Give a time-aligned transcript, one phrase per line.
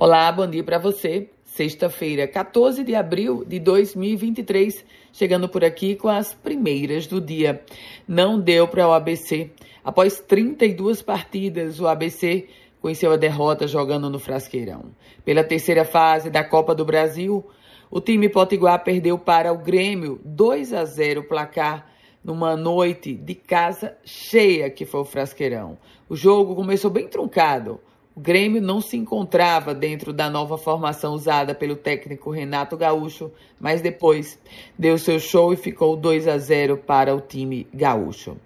[0.00, 1.28] Olá, bom dia para você.
[1.44, 7.64] Sexta-feira, 14 de abril de 2023, chegando por aqui com as primeiras do dia.
[8.06, 9.50] Não deu para o ABC.
[9.82, 12.46] Após 32 partidas, o ABC
[12.80, 14.94] conheceu a derrota jogando no Frasqueirão.
[15.24, 17.44] Pela terceira fase da Copa do Brasil,
[17.90, 21.90] o time Potiguar perdeu para o Grêmio 2 a 0 placar
[22.22, 25.76] numa noite de casa cheia que foi o Frasqueirão.
[26.08, 27.80] O jogo começou bem truncado.
[28.18, 33.80] O Grêmio não se encontrava dentro da nova formação usada pelo técnico Renato Gaúcho, mas
[33.80, 34.36] depois
[34.76, 38.36] deu seu show e ficou 2 a 0 para o time gaúcho.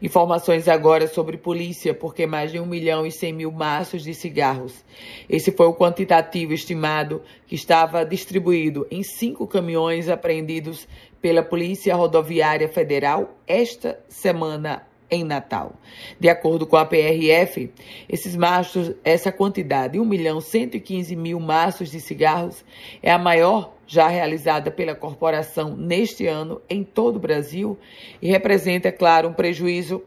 [0.00, 4.82] Informações agora sobre polícia, porque mais de 1 milhão e 100 mil maços de cigarros.
[5.28, 10.88] Esse foi o quantitativo estimado que estava distribuído em cinco caminhões apreendidos
[11.20, 15.74] pela Polícia Rodoviária Federal esta semana em Natal.
[16.18, 17.70] De acordo com a PRF,
[18.08, 22.64] esses maços, essa quantidade, 1 milhão 115 mil maços de cigarros,
[23.02, 27.76] é a maior já realizada pela corporação neste ano em todo o Brasil
[28.22, 30.02] e representa, é claro, um prejuízo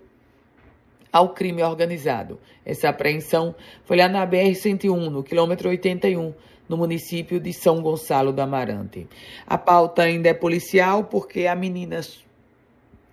[1.12, 2.40] ao crime organizado.
[2.66, 3.54] Essa apreensão
[3.86, 6.34] foi lá na BR-101, no quilômetro 81,
[6.68, 9.08] no município de São Gonçalo do Amarante.
[9.46, 12.00] A pauta ainda é policial porque a menina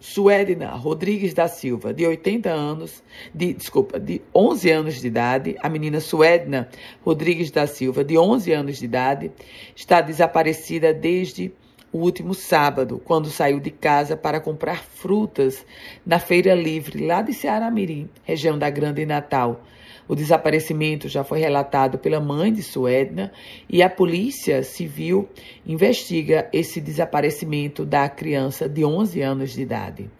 [0.01, 3.03] Suedna Rodrigues da Silva, de 80 anos,
[3.35, 6.71] de, desculpa, de 11 anos de idade, a menina Suedna
[7.05, 9.31] Rodrigues da Silva, de 11 anos de idade,
[9.77, 11.53] está desaparecida desde
[11.93, 15.67] o último sábado, quando saiu de casa para comprar frutas
[16.07, 19.63] na feira livre lá de Ceará Mirim, região da Grande Natal.
[20.07, 23.33] O desaparecimento já foi relatado pela mãe de Suedna
[23.69, 25.29] e a Polícia Civil
[25.65, 30.11] investiga esse desaparecimento da criança de 11 anos de idade.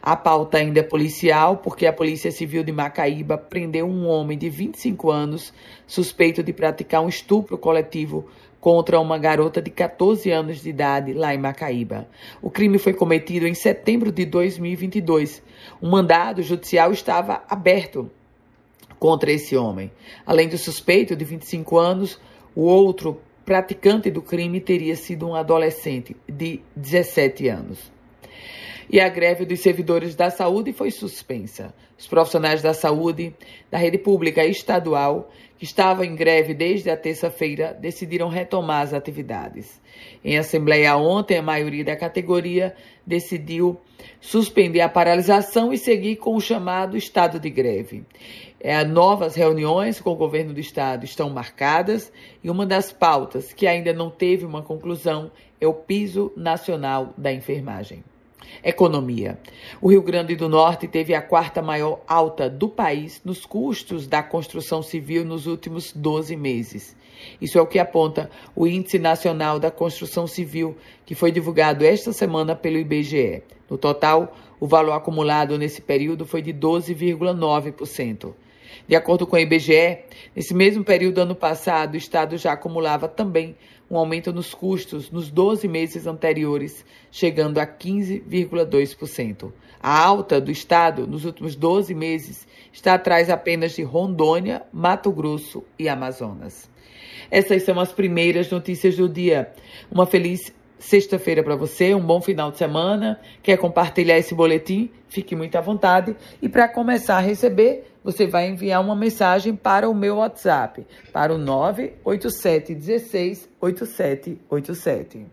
[0.00, 4.48] A pauta ainda é policial porque a Polícia Civil de Macaíba prendeu um homem de
[4.48, 5.52] 25 anos
[5.86, 8.26] suspeito de praticar um estupro coletivo
[8.64, 12.08] contra uma garota de 14 anos de idade lá em Macaíba.
[12.40, 15.42] O crime foi cometido em setembro de 2022.
[15.82, 18.10] O mandado judicial estava aberto
[18.98, 19.92] contra esse homem.
[20.24, 22.18] Além do suspeito de 25 anos,
[22.56, 27.92] o outro praticante do crime teria sido um adolescente de 17 anos.
[28.90, 31.74] E a greve dos servidores da saúde foi suspensa.
[31.98, 33.34] Os profissionais da saúde
[33.70, 38.92] da rede pública e estadual, que estavam em greve desde a terça-feira, decidiram retomar as
[38.92, 39.80] atividades.
[40.24, 42.74] Em assembleia ontem, a maioria da categoria
[43.06, 43.80] decidiu
[44.20, 48.04] suspender a paralisação e seguir com o chamado estado de greve.
[48.60, 52.10] É, novas reuniões com o governo do estado estão marcadas
[52.42, 55.30] e uma das pautas que ainda não teve uma conclusão
[55.60, 58.02] é o piso nacional da enfermagem.
[58.62, 59.38] Economia.
[59.80, 64.22] O Rio Grande do Norte teve a quarta maior alta do país nos custos da
[64.22, 66.96] construção civil nos últimos 12 meses.
[67.40, 72.12] Isso é o que aponta o Índice Nacional da Construção Civil, que foi divulgado esta
[72.12, 73.42] semana pelo IBGE.
[73.68, 78.34] No total, o valor acumulado nesse período foi de 12,9%.
[78.86, 79.98] De acordo com o IBGE,
[80.36, 83.56] nesse mesmo período do ano passado, o Estado já acumulava também
[83.90, 89.52] um aumento nos custos nos 12 meses anteriores, chegando a 15,2%.
[89.82, 95.62] A alta do Estado nos últimos 12 meses está atrás apenas de Rondônia, Mato Grosso
[95.78, 96.70] e Amazonas.
[97.30, 99.52] Essas são as primeiras notícias do dia.
[99.90, 103.20] Uma feliz sexta-feira para você, um bom final de semana.
[103.42, 104.90] Quer compartilhar esse boletim?
[105.08, 106.14] Fique muito à vontade.
[106.40, 111.34] E para começar a receber, você vai enviar uma mensagem para o meu WhatsApp, para
[111.34, 115.26] o 98716 8787.